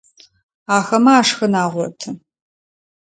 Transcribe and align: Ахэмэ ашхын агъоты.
Ахэмэ 0.77 1.11
ашхын 1.21 1.53
агъоты. 1.63 2.09